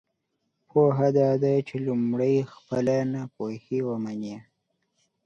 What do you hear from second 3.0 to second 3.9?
ناپوهۍ